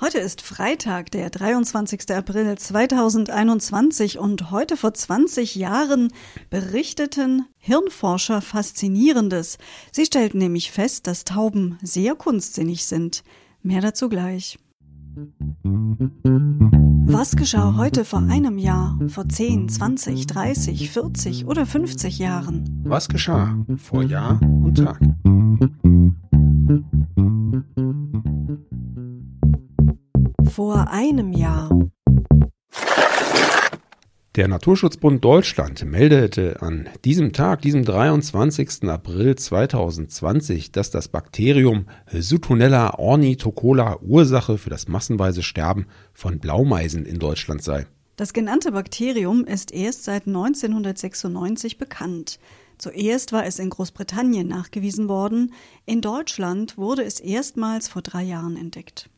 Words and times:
Heute 0.00 0.18
ist 0.18 0.42
Freitag, 0.42 1.12
der 1.12 1.30
23. 1.30 2.10
April 2.10 2.58
2021 2.58 4.18
und 4.18 4.50
heute 4.50 4.76
vor 4.76 4.94
20 4.94 5.54
Jahren 5.54 6.12
berichteten 6.50 7.46
Hirnforscher 7.58 8.40
Faszinierendes. 8.40 9.58
Sie 9.92 10.04
stellten 10.04 10.38
nämlich 10.38 10.72
fest, 10.72 11.06
dass 11.06 11.22
Tauben 11.22 11.78
sehr 11.82 12.16
kunstsinnig 12.16 12.84
sind. 12.86 13.22
Mehr 13.62 13.80
dazu 13.80 14.08
gleich. 14.08 14.58
Was 17.06 17.36
geschah 17.36 17.76
heute 17.76 18.04
vor 18.04 18.18
einem 18.18 18.58
Jahr, 18.58 18.98
vor 19.06 19.28
10, 19.28 19.68
20, 19.68 20.26
30, 20.26 20.90
40 20.90 21.46
oder 21.46 21.64
50 21.64 22.18
Jahren? 22.18 22.82
Was 22.84 23.08
geschah 23.08 23.56
vor 23.76 24.02
Jahr 24.02 24.40
und 24.42 24.74
Tag? 24.78 25.00
Vor 30.50 30.88
einem 30.90 31.32
Jahr. 31.32 31.70
Der 34.36 34.48
Naturschutzbund 34.48 35.24
Deutschland 35.24 35.84
meldete 35.84 36.60
an 36.60 36.88
diesem 37.04 37.32
Tag, 37.32 37.62
diesem 37.62 37.84
23. 37.84 38.82
April 38.88 39.36
2020, 39.36 40.72
dass 40.72 40.90
das 40.90 41.06
Bakterium 41.06 41.86
Sutunella 42.12 42.98
ornithocola 42.98 44.00
Ursache 44.02 44.58
für 44.58 44.70
das 44.70 44.88
massenweise 44.88 45.44
Sterben 45.44 45.86
von 46.12 46.40
Blaumeisen 46.40 47.06
in 47.06 47.20
Deutschland 47.20 47.62
sei. 47.62 47.86
Das 48.16 48.32
genannte 48.32 48.72
Bakterium 48.72 49.44
ist 49.44 49.72
erst 49.72 50.04
seit 50.04 50.26
1996 50.26 51.78
bekannt. 51.78 52.38
Zuerst 52.78 53.32
war 53.32 53.46
es 53.46 53.58
in 53.58 53.70
Großbritannien 53.70 54.48
nachgewiesen 54.48 55.08
worden, 55.08 55.52
in 55.86 56.00
Deutschland 56.00 56.76
wurde 56.76 57.04
es 57.04 57.20
erstmals 57.20 57.88
vor 57.88 58.02
drei 58.02 58.22
Jahren 58.22 58.56
entdeckt. 58.56 59.10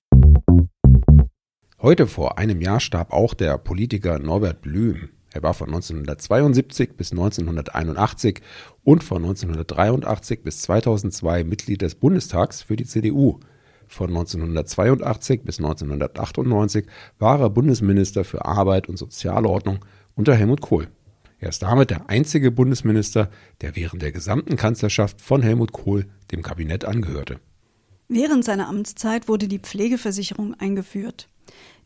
Heute 1.80 2.06
vor 2.06 2.38
einem 2.38 2.60
Jahr 2.60 2.80
starb 2.80 3.12
auch 3.12 3.34
der 3.34 3.58
Politiker 3.58 4.18
Norbert 4.18 4.62
Blüm. 4.62 5.10
Er 5.32 5.42
war 5.42 5.52
von 5.52 5.68
1972 5.68 6.96
bis 6.96 7.12
1981 7.12 8.40
und 8.84 9.04
von 9.04 9.18
1983 9.18 10.42
bis 10.42 10.62
2002 10.62 11.44
Mitglied 11.44 11.82
des 11.82 11.94
Bundestags 11.94 12.62
für 12.62 12.76
die 12.76 12.86
CDU. 12.86 13.40
Von 13.86 14.08
1982 14.08 15.42
bis 15.42 15.58
1998 15.58 16.86
war 17.18 17.40
er 17.40 17.50
Bundesminister 17.50 18.24
für 18.24 18.44
Arbeit 18.44 18.88
und 18.88 18.96
Sozialordnung 18.96 19.84
unter 20.14 20.34
Helmut 20.34 20.60
Kohl. 20.60 20.88
Er 21.46 21.50
ist 21.50 21.62
damit 21.62 21.90
der 21.90 22.10
einzige 22.10 22.50
Bundesminister, 22.50 23.30
der 23.60 23.76
während 23.76 24.02
der 24.02 24.10
gesamten 24.10 24.56
Kanzlerschaft 24.56 25.20
von 25.20 25.42
Helmut 25.42 25.70
Kohl 25.70 26.06
dem 26.32 26.42
Kabinett 26.42 26.84
angehörte. 26.84 27.38
Während 28.08 28.44
seiner 28.44 28.66
Amtszeit 28.66 29.28
wurde 29.28 29.46
die 29.46 29.60
Pflegeversicherung 29.60 30.54
eingeführt. 30.54 31.28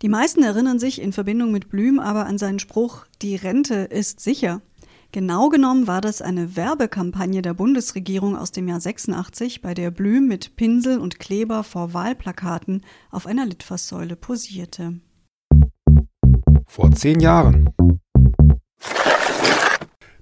Die 0.01 0.09
meisten 0.09 0.43
erinnern 0.43 0.79
sich 0.79 1.03
in 1.03 1.13
Verbindung 1.13 1.53
mit 1.53 1.69
Blüm 1.69 2.01
aber 2.01 2.25
an 2.25 2.39
seinen 2.39 2.59
Spruch, 2.59 3.05
die 3.21 3.37
Rente 3.37 3.75
ist 3.75 4.21
sicher. 4.21 4.63
Genau 5.13 5.51
genommen 5.51 5.87
war 5.87 6.01
das 6.01 6.23
eine 6.23 6.57
Werbekampagne 6.57 7.43
der 7.43 7.53
Bundesregierung 7.53 8.39
aus 8.39 8.53
dem 8.53 8.67
Jahr 8.67 8.81
86, 8.81 9.61
bei 9.61 9.75
der 9.75 9.91
Blüm 9.91 10.27
mit 10.27 10.57
Pinsel 10.57 10.99
und 10.99 11.21
Kleber 11.21 11.65
vor 11.65 11.93
Wahlplakaten 11.93 12.81
auf 13.11 13.27
einer 13.27 13.45
Litfaßsäule 13.45 14.17
posierte. 14.17 15.01
Vor 16.67 16.93
zehn 16.93 17.21
Jahren. 17.21 17.69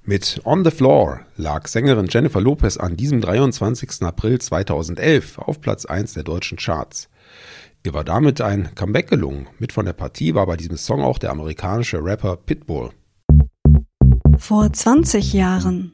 Mit 0.08 0.40
On 0.46 0.64
the 0.64 0.70
Floor 0.70 1.20
lag 1.36 1.68
Sängerin 1.68 2.06
Jennifer 2.08 2.40
Lopez 2.40 2.78
an 2.78 2.96
diesem 2.96 3.20
23. 3.20 4.04
April 4.04 4.40
2011 4.40 5.38
auf 5.38 5.60
Platz 5.60 5.84
1 5.84 6.14
der 6.14 6.22
deutschen 6.22 6.56
Charts. 6.56 7.10
Ihr 7.84 7.92
war 7.92 8.04
damit 8.04 8.40
ein 8.40 8.74
Comeback 8.74 9.10
gelungen. 9.10 9.48
Mit 9.58 9.74
von 9.74 9.84
der 9.84 9.92
Partie 9.92 10.34
war 10.34 10.46
bei 10.46 10.56
diesem 10.56 10.78
Song 10.78 11.02
auch 11.02 11.18
der 11.18 11.30
amerikanische 11.30 12.02
Rapper 12.02 12.38
Pitbull. 12.38 12.88
Vor 14.38 14.72
20 14.72 15.34
Jahren. 15.34 15.92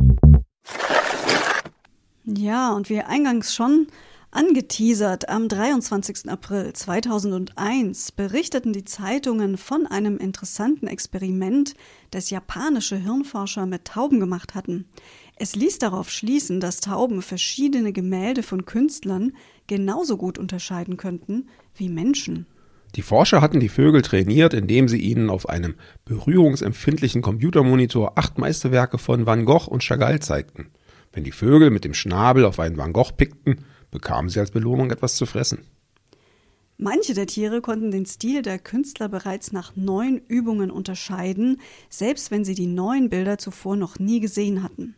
Ja, 2.25 2.73
und 2.73 2.91
wie 2.91 3.01
eingangs 3.01 3.53
schon 3.53 3.89
angeteasert, 4.35 5.29
am 5.29 5.49
23. 5.49 6.29
April 6.29 6.73
2001 6.73 8.13
berichteten 8.13 8.73
die 8.73 8.85
Zeitungen 8.85 9.57
von 9.57 9.87
einem 9.87 10.19
interessanten 10.19 10.87
Experiment, 10.87 11.75
das 12.11 12.31
japanische 12.31 12.97
Hirnforscher 12.97 13.67
mit 13.67 13.85
Tauben 13.85 14.21
gemacht 14.21 14.55
hatten. 14.55 14.87
Es 15.37 15.57
ließ 15.57 15.79
darauf 15.79 16.11
schließen, 16.11 16.61
dass 16.61 16.81
Tauben 16.81 17.23
verschiedene 17.23 17.93
Gemälde 17.93 18.43
von 18.43 18.65
Künstlern 18.65 19.33
genauso 19.67 20.17
gut 20.17 20.39
unterscheiden 20.39 20.97
könnten 20.97 21.49
wie 21.75 21.89
Menschen. 21.89 22.47
Die 22.97 23.03
Forscher 23.03 23.41
hatten 23.41 23.59
die 23.59 23.69
Vögel 23.69 24.03
trainiert, 24.03 24.55
indem 24.55 24.89
sie 24.89 24.99
ihnen 24.99 25.31
auf 25.31 25.49
einem 25.49 25.75
berührungsempfindlichen 26.05 27.23
Computermonitor 27.23 28.17
acht 28.17 28.39
Meisterwerke 28.39 28.99
von 28.99 29.27
Van 29.27 29.45
Gogh 29.45 29.69
und 29.69 29.83
Chagall 29.83 30.21
zeigten. 30.21 30.69
Wenn 31.13 31.25
die 31.25 31.33
Vögel 31.33 31.71
mit 31.71 31.85
dem 31.85 31.95
Schnabel 31.95 32.45
auf 32.45 32.61
einen 32.61 32.77
Van 32.77 32.93
Gogh 32.93 33.13
pickten, 33.17 33.65
bekamen 33.95 34.29
sie 34.29 34.41
als 34.41 34.51
Belohnung 34.51 34.91
etwas 34.91 35.15
zu 35.15 35.25
fressen. 35.25 35.61
Manche 36.77 37.15
der 37.15 37.29
Tiere 37.29 37.61
konnten 37.61 37.93
den 37.93 38.05
Stil 38.05 38.43
der 38.43 38.59
Künstler 38.59 39.09
bereits 39.09 39.53
nach 39.53 39.77
neun 39.77 40.21
Übungen 40.27 40.73
unterscheiden, 40.73 41.61
selbst 41.89 42.33
wenn 42.33 42.45
sie 42.45 42.57
die 42.57 42.67
neuen 42.67 43.09
Bilder 43.09 43.39
zuvor 43.39 43.77
noch 43.77 44.01
nie 44.01 44.19
gesehen 44.19 44.63
hatten. 44.63 44.97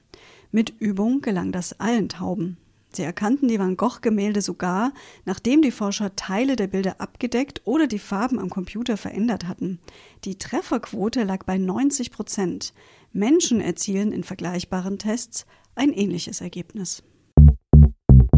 Mit 0.51 0.73
Übung 0.81 1.21
gelang 1.21 1.53
das 1.53 1.79
allen 1.79 2.09
Tauben. 2.09 2.57
Sie 2.93 3.03
erkannten 3.03 3.49
die 3.49 3.59
Van 3.59 3.77
Gogh-Gemälde 3.77 4.41
sogar, 4.41 4.95
nachdem 5.27 5.61
die 5.61 5.71
Forscher 5.71 6.17
Teile 6.17 6.57
der 6.57 6.67
Bilder 6.67 6.99
abgedeckt 6.99 7.61
oder 7.67 7.87
die 7.87 7.99
Farben 7.99 8.39
am 8.39 8.49
Computer 8.49 8.97
verändert 8.97 9.47
hatten. 9.47 9.79
Die 10.25 10.39
Trefferquote 10.39 11.25
lag 11.25 11.45
bei 11.45 11.59
90 11.59 12.11
Prozent. 12.11 12.73
Menschen 13.13 13.61
erzielen 13.61 14.13
in 14.13 14.25
vergleichbaren 14.25 14.99
Tests 14.99 15.45
ein 15.75 15.93
ähnliches 15.93 16.41
Ergebnis. 16.41 17.03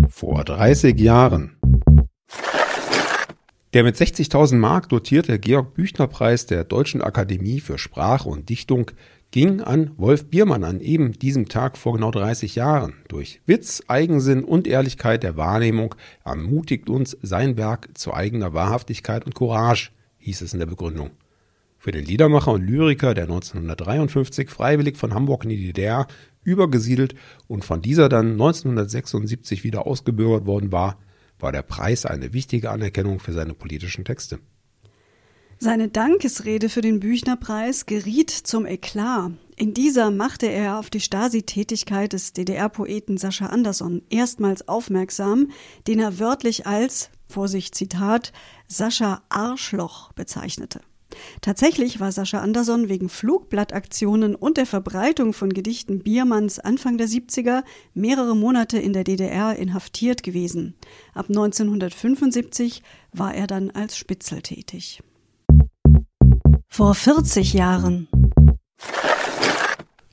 Vor 0.08 0.42
30 0.44 0.98
Jahren. 0.98 1.56
Der 3.74 3.84
mit 3.84 3.96
60.000 3.96 4.56
Mark 4.56 4.88
dotierte 4.88 5.38
Georg-Büchner-Preis 5.38 6.46
der 6.46 6.64
Deutschen 6.64 7.02
Akademie 7.02 7.60
für 7.60 7.76
Sprache 7.76 8.28
und 8.28 8.48
Dichtung 8.48 8.91
ging 9.30 9.60
an 9.60 9.91
Wolf 9.98 10.30
Biermann 10.30 10.64
an 10.64 10.80
eben 10.80 11.12
diesem 11.12 11.48
Tag 11.48 11.76
vor 11.76 11.92
genau 11.92 12.10
30 12.10 12.54
Jahren. 12.54 12.94
Durch 13.08 13.42
Witz, 13.44 13.82
Eigensinn 13.86 14.42
und 14.42 14.66
Ehrlichkeit 14.66 15.22
der 15.22 15.36
Wahrnehmung 15.36 15.94
ermutigt 16.24 16.88
uns 16.88 17.16
sein 17.20 17.58
Werk 17.58 17.91
zu 17.92 18.14
eigener 18.14 18.54
Wahrhaftigkeit 18.54 19.26
und 19.26 19.34
Courage, 19.34 19.91
hieß 20.16 20.41
es 20.41 20.54
in 20.54 20.60
der 20.60 20.66
Begründung. 20.66 21.10
Für 21.78 21.93
den 21.93 22.05
Liedermacher 22.05 22.53
und 22.53 22.66
Lyriker, 22.66 23.15
der 23.15 23.25
1953 23.25 24.50
freiwillig 24.50 24.97
von 24.97 25.15
Hamburg 25.15 25.44
in 25.44 25.50
die 25.50 25.66
DDR 25.66 26.09
übergesiedelt 26.43 27.15
und 27.47 27.65
von 27.65 27.81
dieser 27.83 28.09
dann 28.09 28.33
1976 28.33 29.62
wieder 29.62 29.87
ausgebürgert 29.87 30.44
worden 30.44 30.72
war, 30.72 30.99
war 31.39 31.53
der 31.53 31.62
Preis 31.62 32.05
eine 32.05 32.33
wichtige 32.33 32.71
Anerkennung 32.71 33.21
für 33.21 33.33
seine 33.33 33.55
politischen 33.55 34.05
Texte. 34.05 34.41
Seine 35.61 35.89
Dankesrede 35.89 36.69
für 36.69 36.81
den 36.81 36.99
Büchnerpreis 36.99 37.87
geriet 37.87 38.31
zum 38.31 38.66
Eklat. 38.66 39.33
In 39.56 39.75
dieser 39.75 40.10
machte 40.10 40.47
er 40.47 40.78
auf 40.78 40.91
die 40.91 41.00
Stasi-Tätigkeit 41.00 42.12
des 42.12 42.33
DDR-Poeten 42.33 43.19
Sascha 43.19 43.47
Andersson 43.47 44.03
erstmals 44.09 44.66
aufmerksam, 44.69 45.50
den 45.87 45.99
er 46.00 46.19
wörtlich 46.19 46.66
als, 46.66 47.10
Vorsicht 47.27 47.75
Zitat, 47.75 48.33
Sascha 48.69 49.22
Arschloch 49.28 50.12
bezeichnete. 50.12 50.81
Tatsächlich 51.41 52.00
war 52.00 52.12
Sascha 52.12 52.41
Andersson 52.41 52.88
wegen 52.88 53.08
Flugblattaktionen 53.08 54.34
und 54.34 54.56
der 54.56 54.66
Verbreitung 54.66 55.32
von 55.32 55.50
Gedichten 55.50 56.00
Biermanns 56.00 56.58
Anfang 56.58 56.98
der 56.98 57.08
70er 57.08 57.62
mehrere 57.94 58.36
Monate 58.36 58.78
in 58.78 58.92
der 58.92 59.04
DDR 59.04 59.56
inhaftiert 59.56 60.22
gewesen. 60.22 60.74
Ab 61.15 61.27
1975 61.28 62.83
war 63.12 63.34
er 63.34 63.47
dann 63.47 63.71
als 63.71 63.97
Spitzel 63.97 64.42
tätig. 64.42 65.03
Vor 66.68 66.94
40 66.94 67.54
Jahren. 67.54 68.09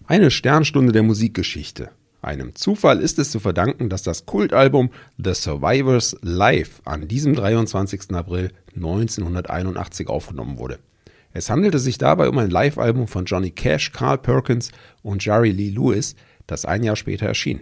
Eine 0.07 0.31
Sternstunde 0.31 0.91
der 0.91 1.03
Musikgeschichte. 1.03 1.91
Einem 2.21 2.55
Zufall 2.55 3.01
ist 3.01 3.19
es 3.19 3.29
zu 3.29 3.39
verdanken, 3.39 3.87
dass 3.87 4.01
das 4.01 4.25
Kultalbum 4.25 4.89
The 5.23 5.35
Survivors 5.35 6.17
Live 6.21 6.81
an 6.83 7.07
diesem 7.07 7.35
23. 7.35 8.11
April 8.15 8.51
1981 8.75 10.07
aufgenommen 10.07 10.57
wurde. 10.57 10.79
Es 11.33 11.49
handelte 11.49 11.79
sich 11.79 11.97
dabei 11.97 12.29
um 12.29 12.37
ein 12.37 12.49
Live-Album 12.49 13.07
von 13.07 13.25
Johnny 13.25 13.51
Cash, 13.51 13.91
Carl 13.91 14.17
Perkins 14.17 14.71
und 15.03 15.23
Jerry 15.23 15.51
Lee 15.51 15.69
Lewis, 15.69 16.15
das 16.47 16.65
ein 16.65 16.83
Jahr 16.83 16.95
später 16.95 17.25
erschien. 17.25 17.61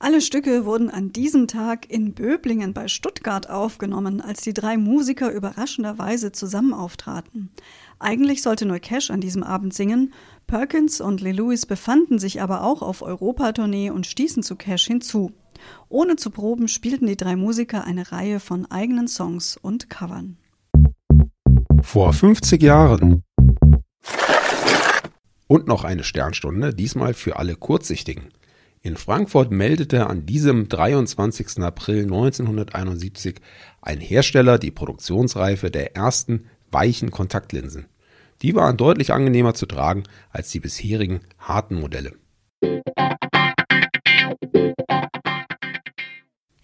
Alle 0.00 0.20
Stücke 0.20 0.64
wurden 0.64 0.90
an 0.90 1.12
diesem 1.12 1.48
Tag 1.48 1.90
in 1.90 2.14
Böblingen 2.14 2.72
bei 2.72 2.86
Stuttgart 2.86 3.50
aufgenommen, 3.50 4.20
als 4.20 4.42
die 4.42 4.54
drei 4.54 4.76
Musiker 4.76 5.32
überraschenderweise 5.32 6.30
zusammen 6.30 6.72
auftraten. 6.72 7.50
Eigentlich 7.98 8.42
sollte 8.42 8.64
nur 8.64 8.78
Cash 8.78 9.10
an 9.10 9.20
diesem 9.20 9.42
Abend 9.42 9.74
singen, 9.74 10.14
Perkins 10.46 11.00
und 11.00 11.20
Lee 11.20 11.32
Lewis 11.32 11.66
befanden 11.66 12.20
sich 12.20 12.40
aber 12.40 12.62
auch 12.62 12.80
auf 12.80 13.02
Europatournee 13.02 13.90
und 13.90 14.06
stießen 14.06 14.44
zu 14.44 14.54
Cash 14.54 14.86
hinzu. 14.86 15.32
Ohne 15.88 16.16
zu 16.16 16.30
proben 16.30 16.68
spielten 16.68 17.06
die 17.06 17.16
drei 17.16 17.36
Musiker 17.36 17.84
eine 17.84 18.12
Reihe 18.12 18.40
von 18.40 18.70
eigenen 18.70 19.08
Songs 19.08 19.56
und 19.56 19.90
Covern. 19.90 20.36
Vor 21.82 22.12
50 22.12 22.62
Jahren. 22.62 23.22
Und 25.46 25.66
noch 25.66 25.84
eine 25.84 26.04
Sternstunde, 26.04 26.74
diesmal 26.74 27.14
für 27.14 27.38
alle 27.38 27.56
Kurzsichtigen. 27.56 28.28
In 28.80 28.96
Frankfurt 28.96 29.50
meldete 29.50 30.06
an 30.06 30.24
diesem 30.24 30.68
23. 30.68 31.58
April 31.62 32.04
1971 32.04 33.40
ein 33.82 34.00
Hersteller 34.00 34.58
die 34.58 34.70
Produktionsreife 34.70 35.70
der 35.70 35.96
ersten 35.96 36.44
weichen 36.70 37.10
Kontaktlinsen. 37.10 37.86
Die 38.42 38.54
waren 38.54 38.76
deutlich 38.76 39.12
angenehmer 39.12 39.54
zu 39.54 39.66
tragen 39.66 40.04
als 40.30 40.50
die 40.50 40.60
bisherigen 40.60 41.20
harten 41.38 41.74
Modelle. 41.74 42.12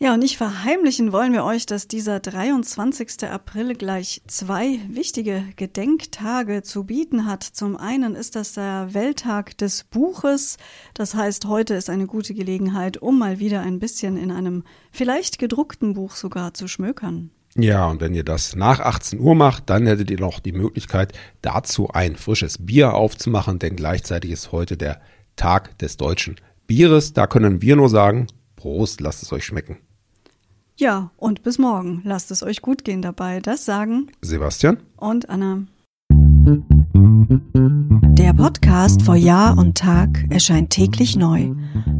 Ja, 0.05 0.13
und 0.13 0.21
nicht 0.21 0.37
verheimlichen 0.37 1.13
wollen 1.13 1.33
wir 1.33 1.45
euch, 1.45 1.65
dass 1.65 1.89
dieser 1.89 2.21
23. 2.21 3.27
April 3.27 3.73
gleich 3.73 4.21
zwei 4.27 4.79
wichtige 4.91 5.45
Gedenktage 5.57 6.63
zu 6.63 6.85
bieten 6.85 7.25
hat. 7.25 7.43
Zum 7.43 7.79
einen 7.79 8.15
ist 8.15 8.37
das 8.37 8.53
der 8.53 8.89
Welttag 8.93 9.57
des 9.57 9.85
Buches. 9.85 10.59
Das 10.93 11.15
heißt, 11.15 11.47
heute 11.47 11.73
ist 11.73 11.89
eine 11.89 12.07
gute 12.07 12.35
Gelegenheit, 12.35 12.99
um 12.99 13.19
mal 13.19 13.39
wieder 13.39 13.63
ein 13.63 13.79
bisschen 13.79 14.19
in 14.19 14.31
einem 14.31 14.65
vielleicht 14.93 15.39
gedruckten 15.39 15.95
Buch 15.95 16.17
sogar 16.17 16.53
zu 16.53 16.69
schmökern. 16.69 17.31
Ja, 17.55 17.87
und 17.87 18.03
wenn 18.03 18.13
ihr 18.13 18.25
das 18.25 18.55
nach 18.55 18.81
18 18.81 19.19
Uhr 19.19 19.35
macht, 19.35 19.71
dann 19.71 19.87
hättet 19.87 20.11
ihr 20.11 20.21
noch 20.21 20.39
die 20.39 20.53
Möglichkeit, 20.53 21.15
dazu 21.41 21.89
ein 21.89 22.17
frisches 22.17 22.59
Bier 22.67 22.93
aufzumachen, 22.93 23.59
denn 23.59 23.75
gleichzeitig 23.75 24.33
ist 24.33 24.53
heute 24.53 24.77
der 24.77 25.01
Tag 25.37 25.79
des 25.79 25.97
deutschen 25.97 26.37
Bieres. 26.67 27.15
Da 27.15 27.27
können 27.27 27.63
wir 27.63 27.77
nur 27.77 27.89
sagen, 27.89 28.27
Prost, 28.55 29.01
lasst 29.01 29.23
es 29.23 29.33
euch 29.33 29.47
schmecken. 29.47 29.79
Ja, 30.77 31.11
und 31.17 31.45
bis 31.45 31.59
morgen. 31.59 32.03
Lasst 32.05 32.33
es 32.33 32.43
euch 32.43 32.61
gut 32.61 32.85
gehen 32.85 33.01
dabei. 33.01 33.39
Das 33.39 33.65
sagen 33.65 34.11
Sebastian 34.23 34.79
und 34.97 35.29
Anna. 35.29 35.67
Der 38.19 38.33
Podcast 38.33 39.03
vor 39.03 39.15
Jahr 39.15 39.57
und 39.57 39.77
Tag 39.79 40.25
erscheint 40.31 40.71
täglich 40.71 41.17
neu. 41.17 41.51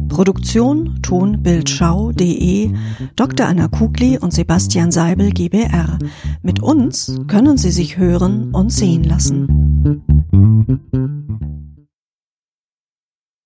Produktion 0.09 0.99
tonbildschau.de 1.01 2.73
Dr. 3.15 3.47
Anna 3.47 3.69
Kugli 3.69 4.17
und 4.17 4.33
Sebastian 4.33 4.91
Seibel 4.91 5.31
GBR. 5.31 5.97
Mit 6.41 6.61
uns 6.61 7.17
können 7.27 7.57
Sie 7.57 7.71
sich 7.71 7.97
hören 7.97 8.53
und 8.53 8.73
sehen 8.73 9.05
lassen. 9.05 9.54